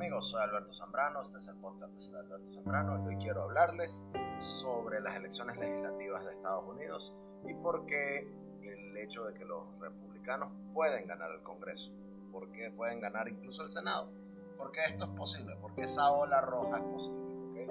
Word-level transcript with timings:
amigos, 0.00 0.30
soy 0.30 0.40
Alberto 0.40 0.72
Zambrano, 0.72 1.20
este 1.20 1.36
es 1.36 1.48
el 1.48 1.56
podcast 1.56 1.92
de 1.92 2.18
Alberto 2.20 2.48
Zambrano 2.54 3.04
y 3.04 3.08
hoy 3.08 3.16
quiero 3.22 3.42
hablarles 3.42 4.02
sobre 4.38 4.98
las 5.02 5.14
elecciones 5.14 5.58
legislativas 5.58 6.24
de 6.24 6.32
Estados 6.32 6.64
Unidos 6.66 7.14
y 7.44 7.52
por 7.52 7.84
qué 7.84 8.26
el 8.62 8.96
hecho 8.96 9.26
de 9.26 9.34
que 9.34 9.44
los 9.44 9.78
republicanos 9.78 10.54
pueden 10.72 11.06
ganar 11.06 11.30
el 11.32 11.42
Congreso, 11.42 11.92
por 12.32 12.50
qué 12.50 12.70
pueden 12.70 12.98
ganar 12.98 13.28
incluso 13.28 13.62
el 13.62 13.68
Senado, 13.68 14.10
por 14.56 14.72
qué 14.72 14.80
esto 14.88 15.04
es 15.04 15.10
posible, 15.10 15.54
por 15.56 15.74
qué 15.74 15.82
esa 15.82 16.10
ola 16.10 16.40
roja 16.40 16.78
es 16.78 16.84
posible. 16.84 17.66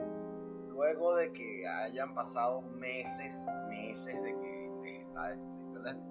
Luego 0.68 1.15
de 1.15 1.33
que 1.33 1.68
hayan 1.68 2.14
pasado 2.14 2.61
meses, 2.61 3.50
meses 3.69 4.21
de 4.21 4.37
que 4.37 4.71
les 4.83 5.00
está, 5.01 5.36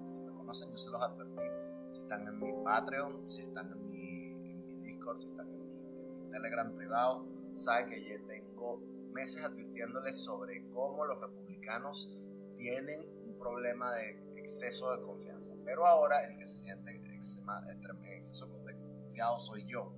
si 0.03 0.19
me 0.19 0.33
conocen 0.33 0.69
yo 0.69 0.77
se 0.77 0.89
los 0.89 1.01
advertí, 1.01 1.43
si 1.87 2.01
están 2.01 2.27
en 2.27 2.39
mi 2.39 2.51
Patreon, 2.65 3.29
si 3.29 3.41
están 3.41 3.71
en 3.71 3.89
mi, 3.89 4.33
en 4.51 4.65
mi 4.65 4.75
Discord, 4.81 5.17
si 5.17 5.27
están 5.27 5.47
en 5.47 5.58
Telegram 6.31 6.71
privado, 6.75 7.25
sabe 7.55 7.87
que 7.87 8.03
ya 8.03 8.15
tengo 8.27 8.81
meses 9.13 9.43
advirtiéndoles 9.43 10.23
sobre 10.23 10.63
cómo 10.69 11.05
los 11.05 11.19
republicanos 11.19 12.09
tienen 12.57 13.01
un 13.25 13.37
problema 13.37 13.93
de 13.95 14.39
exceso 14.39 14.95
de 14.95 15.01
confianza. 15.03 15.53
Pero 15.65 15.85
ahora 15.85 16.23
el 16.25 16.37
que 16.37 16.45
se 16.45 16.57
siente 16.57 16.91
en 16.91 17.05
exceso 18.19 18.47
de 18.65 18.75
confiado 18.75 19.39
soy 19.39 19.65
yo. 19.65 19.93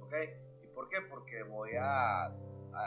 ¿Ok? 0.00 0.14
¿Y 0.62 0.66
por 0.68 0.88
qué? 0.88 0.98
Porque 1.08 1.42
voy 1.42 1.70
a, 1.78 2.32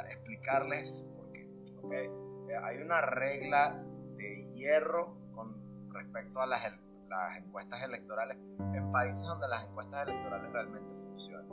explicarles 0.10 1.06
por 1.16 1.32
qué. 1.32 1.48
Eh, 1.94 2.58
hay 2.64 2.78
una 2.78 3.02
regla 3.02 3.84
de 4.18 4.52
hierro 4.54 5.16
con 5.34 5.92
respecto 5.94 6.40
a 6.42 6.48
las, 6.48 6.64
las 7.08 7.38
encuestas 7.38 7.84
electorales 7.84 8.38
en 8.74 8.92
países 8.92 9.24
donde 9.24 9.48
las 9.48 9.68
encuestas 9.68 10.08
electorales 10.08 10.52
realmente 10.52 10.94
funcionan. 11.08 11.48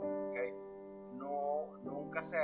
¿Ok? 1.19 1.53
nunca, 1.83 2.21
se, 2.21 2.37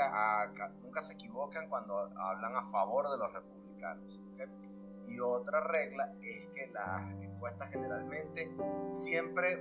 nunca 0.82 1.02
se 1.02 1.14
equivocan 1.14 1.70
cuando 1.70 1.98
hablan 2.18 2.56
a 2.56 2.64
favor 2.64 3.10
de 3.10 3.18
los 3.18 3.34
republicanos. 3.34 4.20
Y 5.08 5.20
otra 5.20 5.62
regla 5.62 6.14
es 6.22 6.48
que 6.54 6.68
las 6.68 7.12
encuestas 7.22 7.70
generalmente 7.72 8.52
siempre 8.88 9.58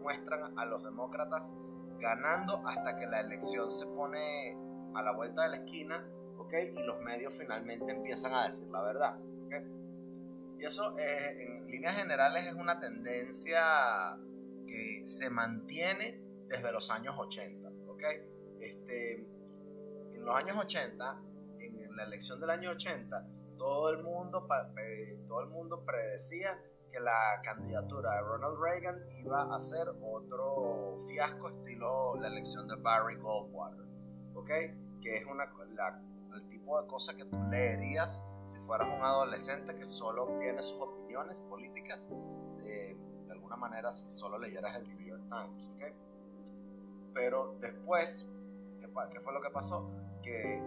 muestran 0.00 0.58
a 0.58 0.64
los 0.64 0.84
demócratas 0.84 1.56
ganando 1.98 2.62
hasta 2.66 2.96
que 2.96 3.06
la 3.06 3.20
elección 3.20 3.70
se 3.70 3.86
pone 3.86 4.56
a 4.94 5.02
la 5.02 5.12
vuelta 5.12 5.42
de 5.42 5.48
la 5.48 5.56
esquina, 5.56 6.04
Y 6.52 6.82
los 6.82 7.00
medios 7.00 7.32
finalmente 7.38 7.92
empiezan 7.92 8.34
a 8.34 8.44
decir 8.44 8.68
la 8.70 8.82
verdad, 8.82 9.18
Y 10.58 10.64
eso 10.64 10.98
eh, 10.98 11.46
en 11.46 11.66
líneas 11.68 11.96
generales 11.96 12.46
es 12.46 12.54
una 12.54 12.80
tendencia 12.80 14.18
que 14.66 15.02
se 15.04 15.30
mantiene 15.30 16.20
desde 16.48 16.72
los 16.72 16.90
años 16.90 17.14
80, 17.16 17.69
¿ok? 18.00 18.60
Este, 18.60 19.12
en 20.12 20.24
los 20.24 20.34
años 20.34 20.56
80, 20.58 21.22
en 21.58 21.96
la 21.96 22.04
elección 22.04 22.40
del 22.40 22.50
año 22.50 22.70
80, 22.70 23.26
todo 23.56 23.90
el 23.90 24.02
mundo, 24.02 24.46
todo 25.28 25.40
el 25.42 25.48
mundo 25.48 25.84
predecía 25.84 26.58
que 26.90 26.98
la 26.98 27.40
candidatura 27.44 28.14
de 28.14 28.22
Ronald 28.22 28.58
Reagan 28.58 28.98
iba 29.18 29.54
a 29.54 29.60
ser 29.60 29.88
otro 30.02 30.98
fiasco 31.06 31.50
estilo 31.50 32.16
la 32.16 32.28
elección 32.28 32.66
de 32.66 32.76
Barry 32.76 33.16
Goldwater, 33.16 33.86
¿ok? 34.34 34.48
Que 35.00 35.16
es 35.18 35.26
una, 35.26 35.44
el 35.44 36.48
tipo 36.48 36.80
de 36.80 36.86
cosa 36.88 37.14
que 37.14 37.24
tú 37.26 37.36
leerías 37.50 38.24
si 38.46 38.58
fueras 38.60 38.88
un 38.88 39.04
adolescente 39.04 39.76
que 39.76 39.86
solo 39.86 40.38
tiene 40.40 40.62
sus 40.62 40.80
opiniones 40.80 41.38
políticas, 41.40 42.10
eh, 42.64 42.96
de 43.26 43.32
alguna 43.32 43.56
manera 43.56 43.92
si 43.92 44.10
solo 44.10 44.38
leyeras 44.38 44.74
el 44.76 44.88
New 44.88 45.06
York 45.06 45.22
Times, 45.28 45.70
¿ok? 45.76 46.09
Pero 47.12 47.56
después 47.60 48.28
¿Qué 49.12 49.20
fue 49.20 49.32
lo 49.32 49.40
que 49.40 49.50
pasó? 49.50 49.88
Que 50.22 50.62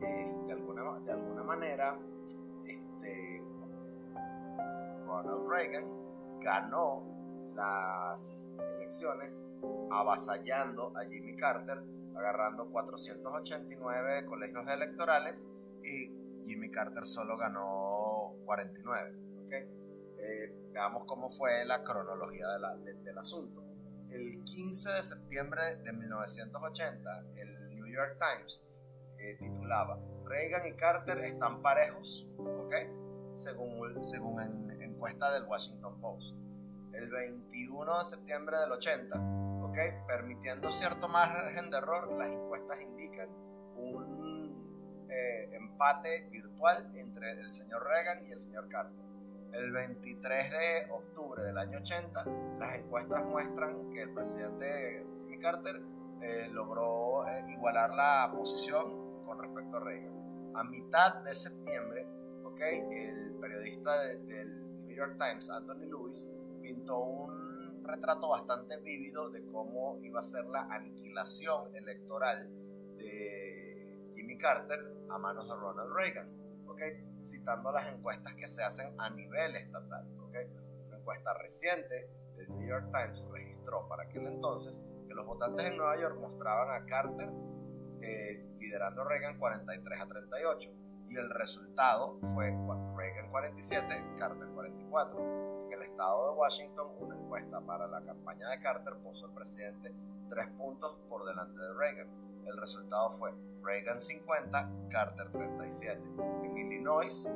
de, 0.00 0.52
alguna, 0.52 0.98
de 1.00 1.12
alguna 1.12 1.42
manera 1.42 1.98
este, 2.66 3.42
Ronald 5.06 5.48
Reagan 5.48 5.84
ganó 6.40 7.02
las 7.54 8.52
elecciones 8.76 9.44
avasallando 9.90 10.92
a 10.96 11.04
Jimmy 11.04 11.36
Carter, 11.36 11.82
agarrando 12.16 12.70
489 12.70 14.26
colegios 14.26 14.68
electorales 14.68 15.46
y 15.82 16.10
Jimmy 16.46 16.70
Carter 16.70 17.06
solo 17.06 17.36
ganó 17.36 18.34
49. 18.44 19.14
Eh, 20.18 20.70
veamos 20.72 21.04
cómo 21.06 21.30
fue 21.30 21.64
la 21.64 21.82
cronología 21.82 22.46
del 23.04 23.18
asunto 23.18 23.63
el 24.14 24.44
15 24.44 24.92
de 24.92 25.02
septiembre 25.02 25.76
de 25.82 25.92
1980, 25.92 27.24
el 27.36 27.74
New 27.74 27.86
York 27.86 28.16
Times 28.18 28.64
eh, 29.18 29.36
titulaba 29.40 29.98
Reagan 30.24 30.66
y 30.66 30.72
Carter 30.74 31.18
están 31.24 31.62
parejos, 31.62 32.26
¿ok? 32.38 32.74
Según, 33.34 34.04
según 34.04 34.40
en, 34.40 34.82
encuesta 34.82 35.32
del 35.32 35.44
Washington 35.44 36.00
Post. 36.00 36.36
El 36.92 37.10
21 37.10 37.98
de 37.98 38.04
septiembre 38.04 38.56
del 38.58 38.72
80, 38.72 39.18
¿ok? 39.64 40.06
Permitiendo 40.06 40.70
cierto 40.70 41.08
margen 41.08 41.70
de 41.70 41.78
error, 41.78 42.12
las 42.16 42.28
encuestas 42.28 42.80
indican 42.80 43.28
un 43.76 45.06
eh, 45.10 45.50
empate 45.52 46.28
virtual 46.30 46.96
entre 46.96 47.32
el 47.32 47.52
señor 47.52 47.84
Reagan 47.84 48.24
y 48.28 48.32
el 48.32 48.38
señor 48.38 48.68
Carter 48.68 49.13
el 49.56 49.70
23 49.70 50.50
de 50.50 50.90
octubre 50.90 51.42
del 51.42 51.56
año 51.56 51.78
80, 51.78 52.24
las 52.58 52.74
encuestas 52.74 53.24
muestran 53.24 53.90
que 53.90 54.02
el 54.02 54.10
presidente 54.10 55.06
Jimmy 55.22 55.38
Carter 55.38 55.80
eh, 56.20 56.48
logró 56.50 57.26
eh, 57.28 57.44
igualar 57.52 57.90
la 57.90 58.30
posición 58.34 59.24
con 59.24 59.38
respecto 59.38 59.76
a 59.76 59.80
Reagan. 59.80 60.52
A 60.54 60.64
mitad 60.64 61.22
de 61.22 61.34
septiembre, 61.34 62.06
okay, 62.44 62.80
el 62.80 63.34
periodista 63.40 64.02
del 64.02 64.86
New 64.86 64.96
York 64.96 65.16
Times, 65.18 65.48
Anthony 65.50 65.86
Lewis, 65.88 66.30
pintó 66.62 66.98
un 66.98 67.84
retrato 67.84 68.28
bastante 68.28 68.78
vívido 68.78 69.30
de 69.30 69.44
cómo 69.46 69.98
iba 70.02 70.20
a 70.20 70.22
ser 70.22 70.46
la 70.46 70.62
aniquilación 70.62 71.74
electoral 71.76 72.48
de 72.96 73.98
Jimmy 74.14 74.38
Carter 74.38 74.80
a 75.10 75.18
manos 75.18 75.46
de 75.48 75.54
Ronald 75.54 75.92
Reagan 75.94 76.43
citando 77.22 77.72
las 77.72 77.86
encuestas 77.86 78.34
que 78.34 78.48
se 78.48 78.62
hacen 78.62 78.94
a 78.98 79.10
nivel 79.10 79.56
estatal. 79.56 80.06
Una 80.18 80.98
encuesta 80.98 81.34
reciente 81.34 82.08
del 82.36 82.48
New 82.50 82.66
York 82.66 82.86
Times 82.92 83.26
registró 83.30 83.88
para 83.88 84.04
aquel 84.04 84.26
entonces 84.26 84.84
que 85.06 85.14
los 85.14 85.26
votantes 85.26 85.66
en 85.66 85.76
Nueva 85.76 85.98
York 85.98 86.18
mostraban 86.20 86.82
a 86.82 86.86
Carter 86.86 87.30
eh, 88.02 88.46
liderando 88.58 89.04
Reagan 89.04 89.38
43 89.38 90.00
a 90.00 90.06
38 90.06 90.70
y 91.14 91.16
el 91.16 91.30
resultado 91.30 92.18
fue 92.34 92.50
Reagan 92.96 93.30
47, 93.30 94.04
Carter 94.18 94.48
44. 94.48 95.66
En 95.66 95.72
el 95.72 95.82
estado 95.82 96.30
de 96.30 96.38
Washington, 96.38 96.88
una 96.98 97.14
encuesta 97.14 97.60
para 97.60 97.86
la 97.86 98.02
campaña 98.02 98.50
de 98.50 98.58
Carter 98.60 98.94
puso 98.96 99.26
al 99.26 99.32
presidente 99.32 99.92
tres 100.28 100.48
puntos 100.58 100.98
por 101.08 101.24
delante 101.24 101.60
de 101.60 101.72
Reagan. 101.74 102.08
El 102.46 102.56
resultado 102.56 103.10
fue 103.10 103.32
Reagan 103.62 104.00
50, 104.00 104.70
Carter 104.90 105.30
37. 105.30 106.02
En 106.42 106.58
Illinois, 106.58 107.30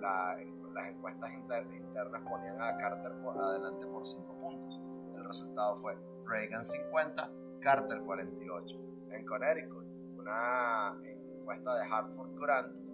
las 0.00 0.88
encuestas 0.88 1.30
internas 1.32 2.22
ponían 2.28 2.60
a 2.60 2.76
Carter 2.76 3.12
por 3.22 3.38
adelante 3.38 3.86
por 3.86 4.06
5 4.06 4.32
puntos. 4.34 4.82
El 5.16 5.24
resultado 5.24 5.76
fue 5.76 5.96
Reagan 6.26 6.64
50, 6.64 7.30
Carter 7.60 8.00
48. 8.00 8.76
En 9.12 9.24
Connecticut, 9.24 9.86
una 10.18 10.94
encuesta 11.04 11.74
de 11.74 11.84
Hartford 11.84 12.36
Courant 12.36 12.87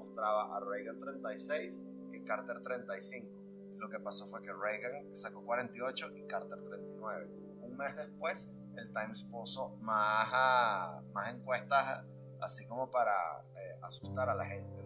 mostraba 0.00 0.56
a 0.56 0.60
Reagan 0.60 0.98
36 1.00 1.84
y 2.12 2.20
Carter 2.24 2.62
35. 2.62 3.28
Lo 3.76 3.88
que 3.88 4.00
pasó 4.00 4.26
fue 4.26 4.42
que 4.42 4.52
Reagan 4.52 5.16
sacó 5.16 5.44
48 5.44 6.16
y 6.16 6.26
Carter 6.26 6.58
39. 6.58 7.28
Un 7.62 7.76
mes 7.76 7.96
después, 7.96 8.52
el 8.76 8.92
Times 8.92 9.24
puso 9.30 9.76
más, 9.80 11.02
más 11.12 11.34
encuestas 11.34 12.04
así 12.40 12.66
como 12.66 12.90
para 12.90 13.12
eh, 13.56 13.78
asustar 13.82 14.28
a 14.28 14.34
la 14.34 14.44
gente. 14.46 14.80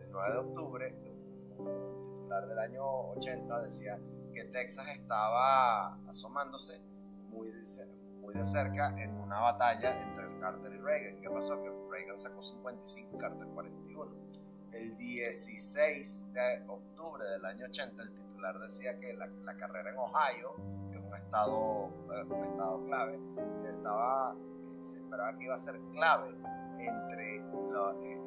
El 0.00 0.10
9 0.10 0.32
de 0.32 0.38
octubre, 0.38 0.94
un 1.56 2.16
titular 2.16 2.46
del 2.46 2.58
año 2.58 3.10
80 3.12 3.60
decía 3.60 3.98
que 4.32 4.44
Texas 4.44 4.88
estaba 4.88 5.94
asomándose 6.08 6.80
muy 7.28 7.50
de, 7.50 7.62
muy 8.20 8.34
de 8.34 8.44
cerca 8.44 8.88
en 9.00 9.14
una 9.20 9.40
batalla 9.40 10.00
entre 10.02 10.40
Carter 10.40 10.72
y 10.72 10.78
Reagan. 10.78 11.20
¿Qué 11.20 11.30
pasó? 11.30 11.60
Que 11.62 11.70
Reagan 11.90 12.18
sacó 12.18 12.42
55 12.42 13.16
y 13.16 13.18
Carter 13.18 13.46
41. 13.48 14.28
El 14.72 14.96
16 14.96 16.32
de 16.32 16.64
octubre 16.68 17.28
del 17.28 17.44
año 17.44 17.66
80 17.66 18.02
el 18.02 18.12
titular 18.12 18.58
decía 18.60 18.98
que 18.98 19.14
la, 19.14 19.28
carrera 19.56 19.90
en 19.90 19.98
Ohio 19.98 20.54
un 20.56 21.14
estado, 21.14 21.90
eh, 22.12 22.24
un 22.24 22.44
estado 22.44 22.84
clave, 22.84 23.18
estaba, 23.66 24.36
se 24.82 24.98
esperaba 24.98 25.38
que 25.38 25.44
iba 25.44 25.54
a 25.54 25.58
ser 25.58 25.80
clave 25.92 26.34
entre, 26.78 27.36
eh, 27.36 28.20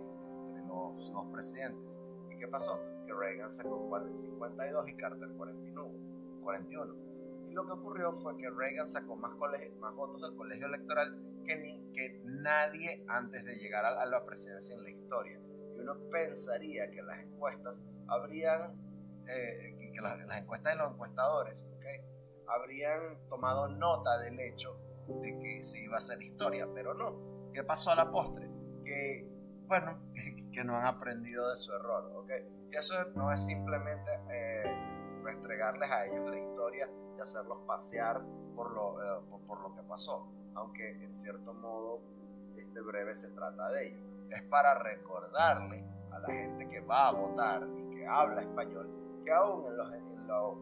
los 0.67 1.11
dos 1.11 1.25
presidentes. 1.31 2.01
¿Y 2.29 2.38
qué 2.38 2.47
pasó? 2.47 2.79
Que 3.05 3.13
Reagan 3.13 3.51
sacó 3.51 3.89
52 4.15 4.89
y 4.89 4.93
Carter 4.95 5.29
49. 5.38 6.11
41. 6.41 6.95
Y 7.49 7.53
lo 7.53 7.65
que 7.65 7.71
ocurrió 7.73 8.13
fue 8.13 8.38
que 8.38 8.49
Reagan 8.49 8.88
sacó 8.88 9.15
más, 9.15 9.38
votos 9.38 10.21
del 10.21 10.35
colegio 10.35 10.67
electoral 10.67 11.17
que, 11.45 11.91
que 11.93 12.21
nadie 12.25 13.03
antes 13.07 13.43
de 13.45 13.55
llegar 13.55 13.85
a, 13.85 14.05
la 14.05 14.25
presidencia 14.25 14.75
en 14.75 14.83
la 14.83 14.89
historia. 14.89 15.39
Uno 15.81 15.95
pensaría 16.11 16.89
que 16.91 17.01
las 17.01 17.19
encuestas 17.19 17.83
habrían, 18.07 18.75
eh, 19.27 19.91
que 19.93 20.01
las, 20.01 20.19
encuestas 20.37 20.73
de 20.73 20.79
los 20.79 20.93
encuestadores, 20.93 21.67
¿okay? 21.77 22.01
habrían 22.47 23.27
tomado 23.29 23.67
nota 23.67 24.17
del 24.19 24.39
hecho 24.39 24.77
de 25.07 25.37
que 25.39 25.63
se 25.63 25.81
iba 25.81 25.95
a 25.95 25.97
hacer 25.97 26.21
historia, 26.21 26.67
pero 26.73 26.93
no. 26.93 27.51
¿Qué 27.53 27.63
pasó 27.63 27.91
a 27.91 27.95
la 27.95 28.11
postre? 28.11 28.49
Que, 28.83 29.27
bueno, 29.67 29.99
que, 30.53 30.63
no 30.63 30.77
han 30.77 30.85
aprendido 30.85 31.49
de 31.49 31.55
su 31.55 31.73
error, 31.73 32.11
¿ok? 32.15 32.31
Y 32.71 32.75
eso 32.75 32.95
no 33.15 33.31
es 33.31 33.45
simplemente 33.45 34.11
eh, 34.29 35.21
restregarles 35.23 35.91
a 35.91 36.05
ellos 36.05 36.29
la 36.29 36.39
historia 36.39 36.89
y 37.17 37.21
hacerlos 37.21 37.59
pasear 37.67 38.21
por 38.55 38.71
lo, 38.71 39.01
eh, 39.01 39.21
por, 39.47 39.61
lo 39.61 39.75
que 39.75 39.83
pasó, 39.83 40.31
aunque 40.55 41.03
en 41.03 41.13
cierto 41.13 41.53
modo 41.53 42.01
este 42.55 42.81
breve 42.81 43.15
se 43.15 43.29
trata 43.29 43.69
de 43.69 43.87
ello. 43.87 44.10
Es 44.31 44.43
para 44.43 44.75
recordarle 44.75 45.83
a 46.11 46.19
la 46.19 46.27
gente 46.27 46.67
que 46.67 46.79
va 46.81 47.09
a 47.09 47.11
votar 47.11 47.67
y 47.77 47.95
que 47.95 48.07
habla 48.07 48.41
español 48.41 49.01
que 49.23 49.31
aún 49.31 49.65
en 49.67 49.77
los, 49.77 50.57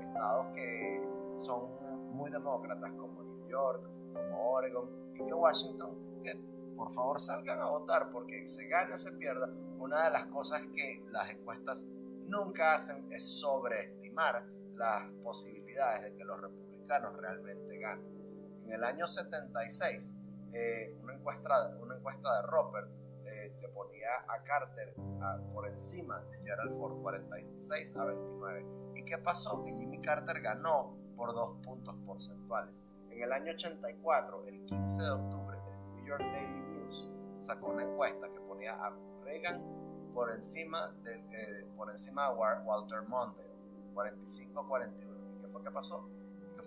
estados 0.00 0.46
que 0.54 1.02
son 1.40 1.68
muy 2.12 2.30
demócratas 2.30 2.92
como 2.92 3.22
New 3.22 3.48
York, 3.48 3.82
como 4.12 4.50
Oregon 4.52 4.88
y 5.14 5.24
que 5.24 5.34
Washington, 5.34 6.20
que 6.22 6.32
por 6.76 6.90
favor 6.92 7.20
salgan 7.20 7.60
a 7.60 7.66
votar 7.66 8.10
porque 8.10 8.46
se 8.46 8.66
gane 8.66 8.94
o 8.94 8.98
se 8.98 9.12
pierda. 9.12 9.48
Una 9.78 10.04
de 10.04 10.10
las 10.10 10.26
cosas 10.26 10.62
que 10.74 11.04
las 11.10 11.30
encuestas 11.30 11.86
nunca 12.26 12.74
hacen 12.74 13.12
es 13.12 13.40
sobreestimar 13.40 14.44
las 14.76 15.10
posibilidades 15.22 16.02
de 16.04 16.14
que 16.14 16.24
los 16.24 16.40
republicanos 16.40 17.16
realmente 17.16 17.78
ganen. 17.78 18.06
En 18.64 18.72
el 18.72 18.84
año 18.84 19.06
76, 19.06 20.16
eh, 20.52 20.96
una, 21.02 21.14
encuesta, 21.14 21.76
una 21.80 21.96
encuesta 21.96 22.36
de 22.36 22.42
Roper 22.46 22.88
eh, 23.24 23.56
le 23.60 23.68
ponía 23.68 24.08
a 24.28 24.42
Carter 24.42 24.94
por 25.52 25.68
encima 25.68 26.20
de 26.30 26.38
Gerald 26.38 26.74
Ford 26.74 27.00
46 27.02 27.96
a 27.96 28.04
29. 28.04 28.66
¿Y 28.94 29.04
qué 29.04 29.18
pasó? 29.18 29.64
Que 29.64 29.72
Jimmy 29.74 30.00
Carter 30.00 30.40
ganó 30.40 30.96
por 31.16 31.34
dos 31.34 31.58
puntos 31.64 31.94
porcentuales. 32.06 32.86
En 33.10 33.22
el 33.22 33.32
año 33.32 33.52
84, 33.52 34.44
el 34.46 34.64
15 34.64 35.02
de 35.02 35.10
octubre, 35.10 35.58
el 35.58 35.94
New 35.94 36.06
York 36.06 36.22
Daily 36.22 36.60
News 36.60 37.12
sacó 37.40 37.68
una 37.68 37.82
encuesta 37.82 38.28
que 38.28 38.40
ponía 38.40 38.74
a 38.74 38.92
Reagan 39.24 39.62
por 40.14 40.32
encima 40.32 40.92
de, 41.02 41.16
eh, 41.32 41.66
por 41.76 41.90
encima 41.90 42.30
de 42.30 42.34
Walter 42.36 43.02
Mondale, 43.08 43.48
45 43.94 44.60
a 44.60 44.68
41. 44.68 45.16
¿Y 45.36 45.40
qué 45.40 45.48
fue 45.48 45.62
que 45.62 45.70
pasó? 45.70 46.08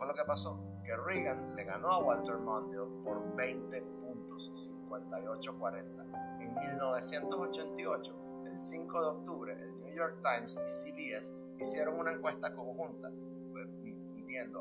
¿Qué 0.02 0.08
fue 0.08 0.14
lo 0.16 0.16
que 0.16 0.26
pasó? 0.26 0.60
Que 0.84 0.98
Reagan 0.98 1.56
le 1.56 1.64
ganó 1.64 1.92
a 1.92 2.00
Walter 2.00 2.40
Mondale 2.40 2.90
por 3.04 3.36
20 3.36 3.82
puntos, 3.82 4.52
58 4.52 5.52
a 5.52 5.60
40. 5.60 6.04
En 6.40 6.56
1988, 6.56 8.46
el 8.48 8.60
5 8.60 9.00
de 9.00 9.08
octubre, 9.08 9.54
el 9.54 9.80
New 9.80 9.94
York 9.94 10.18
Times 10.24 10.58
y 10.58 10.68
CBS 10.68 11.36
hicieron 11.60 12.00
una 12.00 12.14
encuesta 12.14 12.52
conjunta 12.52 13.12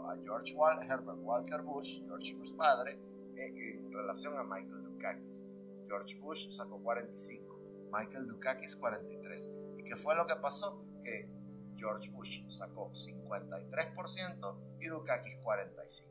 a 0.09 0.17
George 0.23 0.55
Herbert 0.87 1.19
Walker 1.23 1.63
Bush, 1.63 2.03
George 2.05 2.35
Bush 2.35 2.55
padre, 2.55 2.99
eh, 3.35 3.79
en 3.79 3.91
relación 3.91 4.37
a 4.37 4.43
Michael 4.43 4.83
Dukakis. 4.83 5.47
George 5.87 6.19
Bush 6.19 6.51
sacó 6.51 6.79
45, 6.83 7.59
Michael 7.91 8.27
Dukakis 8.27 8.77
43. 8.77 9.51
¿Y 9.79 9.85
qué 9.85 9.97
fue 9.97 10.15
lo 10.17 10.27
que 10.27 10.37
pasó? 10.37 10.85
Que 11.03 11.31
George 11.81 12.11
Bush 12.11 12.47
sacó 12.49 12.91
53% 12.91 14.56
y 14.81 14.87
Dukakis 14.87 15.38
45%. 15.43 16.05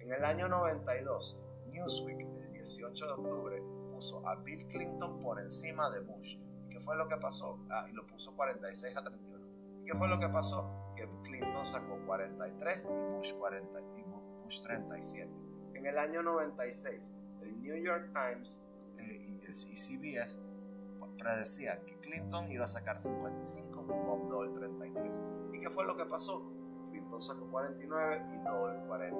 En 0.00 0.12
el 0.12 0.24
año 0.24 0.48
92, 0.48 1.40
Newsweek, 1.68 2.20
el 2.20 2.52
18 2.54 3.06
de 3.06 3.12
octubre, 3.12 3.62
puso 3.92 4.26
a 4.26 4.34
Bill 4.34 4.66
Clinton 4.66 5.22
por 5.22 5.40
encima 5.40 5.88
de 5.90 6.00
Bush. 6.00 6.36
¿Y 6.66 6.68
qué 6.70 6.80
fue 6.80 6.96
lo 6.96 7.06
que 7.06 7.16
pasó? 7.16 7.64
Ah, 7.70 7.86
y 7.88 7.92
lo 7.92 8.04
puso 8.04 8.34
46 8.34 8.96
a 8.96 9.02
31. 9.04 9.46
¿Y 9.80 9.84
qué 9.84 9.94
fue 9.96 10.08
lo 10.08 10.18
que 10.18 10.28
pasó? 10.28 10.82
Clinton 11.22 11.64
sacó 11.64 11.98
43 12.06 12.84
y 12.84 12.88
Bush, 12.88 13.32
40, 13.34 13.80
y 13.96 14.02
Bush 14.42 14.62
37. 14.62 15.30
En 15.74 15.86
el 15.86 15.98
año 15.98 16.22
96, 16.22 17.14
el 17.42 17.62
New 17.62 17.76
York 17.76 18.12
Times 18.12 18.60
eh, 18.98 19.38
y 19.40 19.44
el 19.44 19.54
CBS 19.54 20.42
predecían 21.22 21.84
que 21.86 21.96
Clinton 22.00 22.50
iba 22.50 22.64
a 22.64 22.68
sacar 22.68 22.98
55 22.98 23.82
y 23.82 24.06
Bob 24.06 24.28
Dole 24.28 24.52
33. 24.52 25.22
¿Y 25.52 25.60
qué 25.60 25.70
fue 25.70 25.84
lo 25.84 25.96
que 25.96 26.04
pasó? 26.04 26.42
Clinton 26.90 27.20
sacó 27.20 27.46
49 27.50 28.26
y 28.34 28.38
Dole 28.38 28.80
40. 28.86 29.18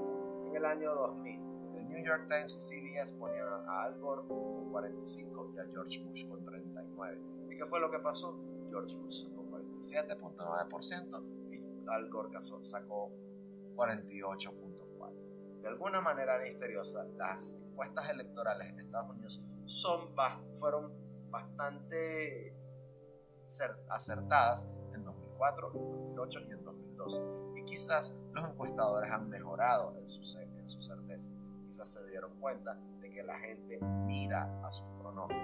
En 0.49 0.56
el 0.56 0.64
año 0.64 0.94
2000, 0.94 1.40
el 1.76 1.88
New 1.88 2.04
York 2.04 2.28
Times 2.28 2.56
y 2.56 2.60
CBS 2.60 3.14
ponían 3.14 3.46
a 3.66 3.84
Al 3.84 3.99
Gore 4.00 4.22
con 4.26 4.70
45 4.70 5.52
y 5.54 5.58
a 5.58 5.64
George 5.66 6.02
Bush 6.04 6.28
con 6.28 6.44
39. 6.44 7.20
¿Y 7.50 7.56
qué 7.56 7.66
fue 7.66 7.81
lo 7.81 7.90
que 7.90 7.99
pasó? 7.99 8.38
George 8.69 8.96
Bush 8.96 9.25
sacó 9.25 9.44
47.9% 9.44 11.43
al 11.88 12.08
Gore 12.08 12.31
sacó 12.40 13.10
48.4. 13.76 15.60
De 15.62 15.69
alguna 15.69 16.00
manera 16.00 16.38
misteriosa, 16.38 17.05
las 17.16 17.52
encuestas 17.52 18.10
electorales 18.10 18.69
en 18.69 18.81
Estados 18.81 19.10
Unidos 19.10 19.43
son, 19.64 20.10
fueron 20.55 20.93
bastante 21.32 22.55
acertadas 23.88 24.69
en 24.94 25.05
2004, 25.05 25.73
en 25.75 25.90
2008 25.90 26.40
y 26.40 26.52
en 26.52 26.64
2012. 26.64 27.23
Y 27.56 27.64
quizás 27.64 28.17
los 28.32 28.49
encuestadores 28.49 29.11
han 29.11 29.29
mejorado 29.29 29.96
en 29.99 30.08
su, 30.08 30.38
en 30.38 30.69
su 30.69 30.81
certeza. 30.81 31.32
Quizás 31.67 31.93
se 31.93 32.06
dieron 32.06 32.38
cuenta 32.38 32.79
de 33.00 33.11
que 33.11 33.23
la 33.23 33.38
gente 33.38 33.81
mira 33.81 34.49
a 34.64 34.70
sus 34.70 34.87
pronósticos. 35.00 35.43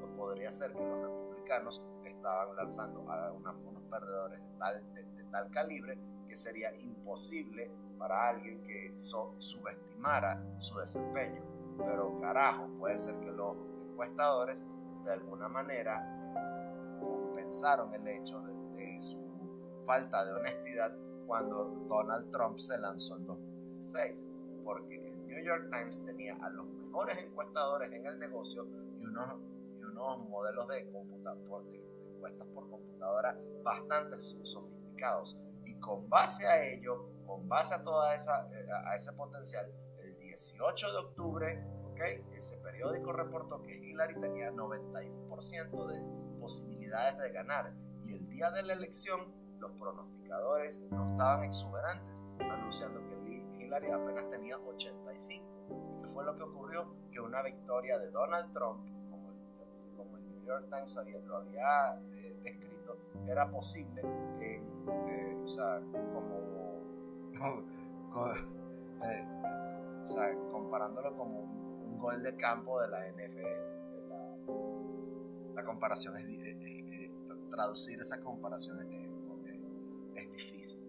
No 0.00 0.16
podría 0.16 0.50
ser 0.50 0.72
que 0.72 0.80
los 0.80 1.02
republicanos 1.02 1.84
estaban 2.04 2.56
lanzando 2.56 3.10
a 3.10 3.32
unos 3.32 3.82
perdedores 3.90 4.40
de 4.40 4.58
tal, 4.58 4.94
de 4.94 5.24
tal 5.30 5.50
calibre 5.50 5.98
que 6.26 6.34
sería 6.34 6.74
imposible 6.74 7.70
para 7.98 8.28
alguien 8.28 8.62
que 8.62 8.94
subestimara 8.96 10.42
su 10.58 10.78
desempeño. 10.78 11.42
Pero 11.78 12.20
carajo, 12.20 12.66
puede 12.78 12.96
ser 12.96 13.18
que 13.20 13.30
los 13.30 13.56
encuestadores 13.90 14.66
de 15.04 15.12
alguna 15.12 15.48
manera 15.48 16.02
compensaron 17.00 17.94
el 17.94 18.06
hecho 18.08 18.40
de, 18.40 18.54
su 18.98 19.18
falta 19.86 20.24
de 20.24 20.32
honestidad 20.32 20.96
cuando 21.26 21.64
Donald 21.88 22.30
Trump 22.30 22.58
se 22.58 22.78
lanzó 22.78 23.16
en 23.16 23.26
2016, 23.26 24.28
porque 24.62 25.08
el 25.08 25.26
New 25.26 25.44
York 25.44 25.68
Times 25.70 26.04
tenía 26.04 26.36
a 26.36 26.48
los 26.50 26.66
mejores 26.66 27.18
encuestadores 27.18 27.92
en 27.92 28.06
el 28.06 28.18
negocio 28.18 28.66
y 29.00 29.04
unos, 29.04 29.40
y 29.78 29.82
unos 29.82 30.28
modelos 30.28 30.68
de, 30.68 30.84
de 30.84 31.84
encuestas 32.14 32.46
por 32.54 32.70
computadora 32.70 33.36
bastante 33.62 34.20
sofisticados. 34.20 35.36
Y 35.64 35.74
con 35.80 36.08
base 36.08 36.46
a 36.46 36.64
ello, 36.64 37.08
con 37.26 37.48
base 37.48 37.74
a 37.74 37.82
toda 37.82 38.14
esa, 38.14 38.48
eh, 38.52 38.66
a 38.86 38.94
ese 38.94 39.12
potencial, 39.12 39.66
el 40.02 40.16
18 40.18 40.92
de 40.92 40.98
octubre, 40.98 41.64
ese 42.36 42.56
periódico 42.58 43.12
reportó 43.12 43.62
que 43.62 43.76
Hillary 43.76 44.20
tenía 44.20 44.50
91% 44.52 45.86
de 45.86 46.38
posibilidades 46.40 47.18
de 47.18 47.30
ganar 47.30 47.72
y 48.04 48.14
el 48.14 48.28
día 48.28 48.50
de 48.50 48.62
la 48.62 48.74
elección 48.74 49.32
los 49.58 49.72
pronosticadores 49.72 50.80
no 50.90 51.12
estaban 51.12 51.44
exuberantes, 51.44 52.24
anunciando 52.40 53.00
que 53.08 53.14
Hillary 53.64 53.90
apenas 53.90 54.28
tenía 54.30 54.58
85. 54.58 55.44
¿Y 55.70 56.02
qué 56.02 56.08
fue 56.08 56.24
lo 56.24 56.36
que 56.36 56.42
ocurrió? 56.42 56.94
Que 57.10 57.20
una 57.20 57.42
victoria 57.42 57.98
de 57.98 58.10
Donald 58.10 58.52
Trump, 58.52 58.86
como 59.10 59.30
el, 59.30 59.96
como 59.96 60.16
el 60.18 60.28
New 60.28 60.44
York 60.44 60.66
Times 60.68 61.24
lo 61.24 61.36
había 61.36 61.98
eh, 62.12 62.36
descrito, 62.42 62.98
era 63.26 63.50
posible 63.50 64.02
en 64.02 64.64
eh, 65.08 65.40
o 65.42 65.48
sea, 65.48 65.80
como, 66.12 66.80
eh, 69.02 69.26
o 70.02 70.06
sea, 70.06 70.34
comparándolo 70.50 71.16
como 71.16 71.40
un, 71.40 71.63
gol 72.04 72.22
de 72.22 72.36
campo 72.36 72.80
de 72.80 72.88
la 72.88 73.08
NFL. 73.08 73.84
La, 75.54 75.64
comparación 75.64 76.18
es, 76.18 76.26
traducir 77.50 77.98
esa 78.00 78.20
comparación 78.20 78.80
es, 78.82 80.30
difícil, 80.30 80.82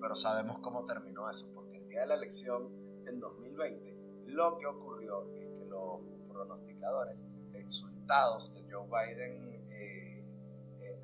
pero 0.00 0.16
sabemos 0.16 0.58
cómo 0.58 0.84
terminó 0.84 1.30
eso, 1.30 1.48
porque 1.54 1.76
el 1.76 1.88
día 1.88 2.00
de 2.00 2.06
la 2.08 2.14
elección 2.14 2.68
en 3.06 3.20
2020, 3.20 3.96
lo 4.26 4.58
que 4.58 4.66
ocurrió 4.66 5.30
es 5.32 5.54
que 5.56 5.64
los 5.66 6.00
pronosticadores 6.28 7.24
exultados 7.52 8.50
que 8.50 8.64
Joe 8.68 8.84
Biden 8.88 9.70
eh, 9.70 10.24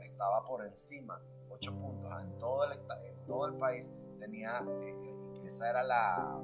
estaba 0.04 0.44
por 0.44 0.66
encima 0.66 1.22
puntos 1.68 2.22
en 2.22 2.38
todo 2.38 2.64
el, 2.64 2.72
en 2.72 3.26
todo 3.26 3.46
el 3.46 3.54
país, 3.54 3.92
tenía, 4.18 4.64
eh, 4.82 4.94
que 5.40 5.46
esa 5.46 5.70
era 5.70 5.82
la, 5.82 6.40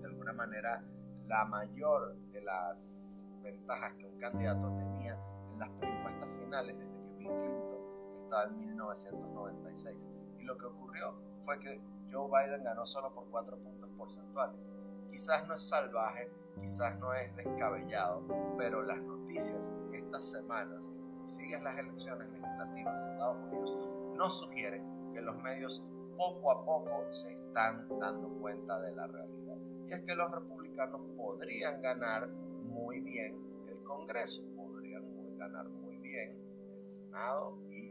de 0.00 0.06
alguna 0.06 0.32
manera, 0.32 0.84
la 1.28 1.44
mayor 1.44 2.16
de 2.32 2.40
las 2.40 3.26
ventajas 3.42 3.94
que 3.94 4.06
un 4.06 4.18
candidato 4.18 4.72
tenía 4.78 5.14
en 5.52 5.58
las 5.58 5.70
encuestas 5.82 6.36
finales 6.38 6.78
desde 6.78 7.02
que 7.02 7.14
Bill 7.18 7.28
Clinton 7.28 7.78
estaba 8.22 8.44
en 8.44 8.58
1996. 8.58 10.08
Y 10.38 10.44
lo 10.44 10.56
que 10.56 10.66
ocurrió 10.66 11.14
fue 11.42 11.60
que 11.60 11.80
Joe 12.10 12.28
Biden 12.28 12.64
ganó 12.64 12.86
solo 12.86 13.12
por 13.14 13.28
4 13.28 13.58
puntos 13.58 13.90
porcentuales. 13.98 14.72
Quizás 15.10 15.46
no 15.46 15.54
es 15.54 15.68
salvaje, 15.68 16.30
quizás 16.58 16.98
no 16.98 17.12
es 17.12 17.34
descabellado, 17.36 18.22
pero 18.56 18.82
las 18.82 19.00
noticias 19.02 19.76
estas 19.92 20.30
semanas, 20.30 20.90
si 21.26 21.42
sigues 21.42 21.62
las 21.62 21.78
elecciones 21.78 22.30
legislativas 22.30 23.04
de 23.04 23.12
Estados 23.12 23.36
Unidos, 23.48 23.88
nos 24.16 24.38
sugieren 24.38 25.12
que 25.12 25.20
los 25.20 25.36
medios 25.42 25.84
poco 26.16 26.50
a 26.50 26.64
poco 26.64 27.12
se 27.12 27.34
están 27.34 27.86
dando 28.00 28.28
cuenta 28.40 28.80
de 28.80 28.92
la 28.92 29.06
realidad. 29.06 29.56
Y 29.86 29.92
es 29.92 30.02
que 30.04 30.14
los 30.14 30.30
republicanos 30.30 30.67
podrían 31.16 31.82
ganar 31.82 32.28
muy 32.28 33.00
bien 33.00 33.66
el 33.68 33.82
Congreso, 33.82 34.42
podrían 34.54 35.36
ganar 35.36 35.68
muy 35.68 35.96
bien 35.98 36.38
el 36.82 36.88
Senado 36.88 37.58
y 37.70 37.88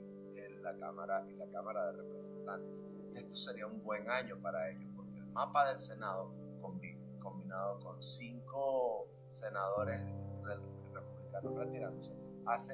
la 0.61 0.77
Cámara 0.77 1.25
y 1.29 1.35
la 1.35 1.47
Cámara 1.47 1.91
de 1.91 2.03
Representantes. 2.03 2.85
Esto 3.13 3.37
sería 3.37 3.67
un 3.67 3.81
buen 3.83 4.09
año 4.09 4.37
para 4.41 4.69
ellos, 4.69 4.89
porque 4.95 5.17
el 5.17 5.25
mapa 5.27 5.69
del 5.69 5.79
Senado 5.79 6.33
combinado 7.21 7.79
con 7.79 8.01
cinco 8.01 9.07
senadores 9.29 10.01
republicanos 10.93 11.55
retirándose 11.57 12.15
hace, 12.45 12.73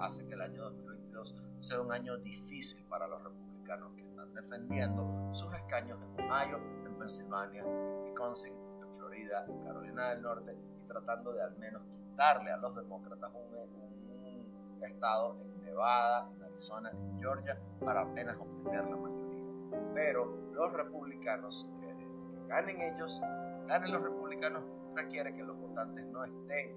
hace 0.00 0.26
que 0.26 0.34
el 0.34 0.40
año 0.40 0.62
2022 0.62 1.42
sea 1.60 1.80
un 1.80 1.92
año 1.92 2.18
difícil 2.18 2.84
para 2.88 3.06
los 3.06 3.22
republicanos 3.22 3.92
que 3.94 4.02
están 4.02 4.32
defendiendo 4.34 5.30
sus 5.32 5.52
escaños 5.54 5.98
en 6.02 6.24
Ohio, 6.24 6.60
Pensilvania, 7.06 7.62
en 7.62 8.02
Wisconsin, 8.02 8.52
Florida, 8.98 9.46
Carolina 9.64 10.10
del 10.10 10.22
Norte 10.22 10.56
y 10.56 10.88
tratando 10.88 11.32
de 11.32 11.40
al 11.40 11.56
menos 11.56 11.80
quitarle 11.84 12.50
a 12.50 12.56
los 12.56 12.74
demócratas 12.74 13.30
un, 13.32 13.46
estado 14.82 15.36
en 15.40 15.62
Nevada, 15.62 16.28
en 16.34 16.42
Arizona, 16.42 16.90
en 16.90 17.20
Georgia 17.20 17.56
para 17.84 18.00
apenas 18.00 18.36
obtener 18.40 18.84
la 18.86 18.96
mayoría. 18.96 19.44
Pero 19.94 20.50
los 20.52 20.72
republicanos, 20.72 21.72
que, 21.80 22.48
ganen 22.48 22.80
ellos, 22.80 23.20
que 23.20 23.66
ganen 23.68 23.92
los 23.92 24.02
republicanos, 24.02 24.64
requiere 24.96 25.32
que 25.32 25.44
los 25.44 25.56
votantes 25.58 26.04
no 26.06 26.24
estén 26.24 26.76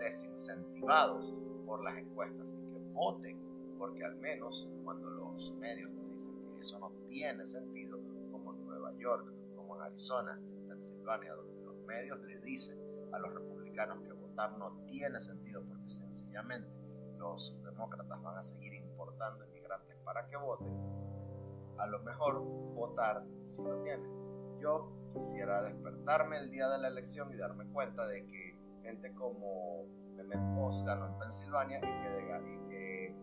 desincentivados 0.00 1.36
por 1.66 1.84
las 1.84 1.96
encuestas 1.98 2.52
y 2.52 2.72
que 2.72 2.78
voten, 2.92 3.38
porque 3.78 4.04
al 4.04 4.16
menos 4.16 4.68
cuando 4.82 5.08
los 5.08 5.52
medios 5.52 5.92
te 5.94 6.04
dicen 6.06 6.34
que 6.52 6.58
eso 6.58 6.80
no 6.80 6.90
tiene 7.08 7.46
sentido, 7.46 8.00
como 8.32 8.54
en 8.54 8.66
Nueva 8.66 8.92
York, 8.94 9.32
como 9.72 9.80
en 9.80 9.86
Arizona, 9.86 10.38
en 10.38 10.68
Pensilvania, 10.68 11.34
donde 11.34 11.62
los 11.62 11.76
medios 11.86 12.20
le 12.20 12.38
dicen 12.40 12.78
a 13.12 13.18
los 13.18 13.32
republicanos 13.32 14.02
que 14.02 14.12
votar 14.12 14.56
no 14.58 14.76
tiene 14.86 15.20
sentido 15.20 15.62
porque 15.66 15.88
sencillamente 15.88 16.68
los 17.18 17.56
demócratas 17.62 18.20
van 18.22 18.36
a 18.36 18.42
seguir 18.42 18.74
importando 18.74 19.44
inmigrantes 19.46 19.96
para 20.04 20.26
que 20.26 20.36
voten, 20.36 20.72
a 21.78 21.86
lo 21.86 22.00
mejor 22.00 22.40
votar 22.74 23.24
si 23.44 23.62
lo 23.62 23.82
tienen. 23.82 24.10
Yo 24.60 24.92
quisiera 25.14 25.62
despertarme 25.62 26.38
el 26.38 26.50
día 26.50 26.68
de 26.68 26.78
la 26.78 26.88
elección 26.88 27.32
y 27.32 27.36
darme 27.36 27.66
cuenta 27.72 28.06
de 28.06 28.24
que 28.26 28.58
gente 28.82 29.12
como 29.14 29.86
Mehmet 30.16 30.58
Oz 30.58 30.84
ganó 30.84 31.06
en 31.06 31.18
Pensilvania 31.18 31.78
y 31.78 31.80
que, 31.80 32.52
y 32.54 32.68
que 32.68 33.16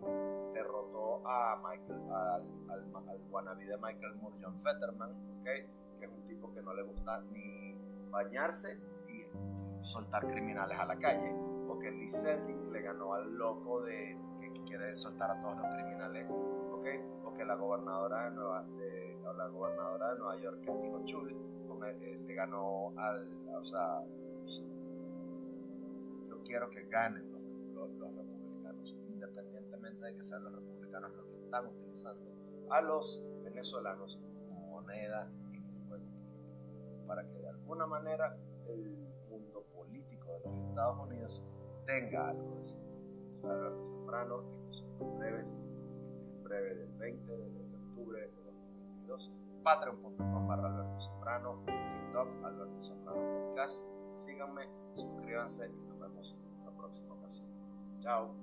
derrotó 0.53 1.27
a 1.27 1.61
Michael, 1.63 2.01
al, 2.11 2.43
al, 2.69 3.09
al, 3.09 3.21
wannabe 3.29 3.65
de 3.65 3.77
Michael 3.77 4.15
Moore, 4.15 4.37
John 4.41 4.59
Fetterman, 4.59 5.11
¿okay? 5.39 5.67
Que 5.99 6.05
es 6.05 6.11
un 6.11 6.25
tipo 6.27 6.51
que 6.53 6.61
no 6.61 6.73
le 6.73 6.83
gusta 6.83 7.21
ni 7.31 7.75
bañarse 8.09 8.79
y 9.07 9.25
soltar 9.83 10.27
criminales 10.27 10.77
a 10.79 10.85
la 10.85 10.97
calle, 10.97 11.33
o 11.67 11.77
que 11.79 11.91
Lee 11.91 12.09
Selden 12.09 12.71
le 12.71 12.81
ganó 12.81 13.13
al 13.13 13.33
loco 13.35 13.81
de 13.81 14.17
que 14.39 14.63
quiere 14.63 14.93
soltar 14.93 15.31
a 15.31 15.41
todos 15.41 15.57
los 15.57 15.67
criminales, 15.67 16.27
¿okay? 16.71 16.99
o 17.23 17.33
que 17.33 17.45
la 17.45 17.55
gobernadora 17.55 18.29
de 18.29 18.35
Nueva, 18.35 18.63
de, 18.63 19.17
la 19.37 19.47
gobernadora 19.47 20.13
de 20.13 20.19
Nueva 20.19 20.37
York, 20.37 20.59
Kathy 20.65 20.89
Hochul, 20.89 21.49
eh, 21.85 22.19
le 22.25 22.33
ganó 22.33 22.93
al, 22.97 23.27
o 23.55 23.63
sea, 23.63 24.03
yo 26.27 26.43
quiero 26.43 26.69
que 26.69 26.83
ganen 26.87 27.31
los, 27.73 27.89
los, 27.91 28.15
republicanos, 28.15 28.97
independientemente 29.07 30.05
de 30.05 30.15
que 30.15 30.23
sean 30.23 30.43
los 30.43 30.53
republicanos 30.53 31.15
los 31.15 31.25
que 31.25 31.37
están 31.37 31.67
utilizando 31.67 32.29
a 32.69 32.81
los 32.81 33.23
venezolanos 33.43 34.19
como 34.47 34.67
moneda 34.67 35.31
para 37.09 37.23
que 37.27 37.39
de 37.39 37.49
alguna 37.49 37.87
manera 37.87 38.37
el 38.67 38.87
mundo 39.29 39.65
político 39.75 40.31
de 40.31 40.51
los 40.51 40.69
Estados 40.69 40.99
Unidos 40.99 41.43
tenga 41.87 42.29
algo 42.29 42.55
de 42.55 42.63
sí. 42.63 42.77
Soy 43.41 43.49
Alberto 43.49 43.85
Zambrano, 43.85 44.43
estos 44.51 44.75
son 44.75 44.99
los 44.99 45.17
breves, 45.17 45.49
este 45.49 46.29
es 46.29 46.43
breve 46.43 46.75
del 46.75 46.93
20 46.99 47.37
de 47.37 47.75
octubre 47.75 48.21
de 48.21 48.43
2022, 48.43 49.33
patreon.com 49.63 50.47
barra 50.47 50.67
Alberto 50.67 50.99
Zambrano, 50.99 51.63
TikTok 51.65 52.45
Alberto 52.45 52.83
Zambrano 52.83 53.55
síganme, 54.11 54.69
suscríbanse 54.93 55.67
y 55.67 55.87
nos 55.87 55.99
vemos 55.99 56.37
en 56.37 56.65
la 56.65 56.71
próxima 56.71 57.15
ocasión. 57.15 57.49
Chao. 58.01 58.35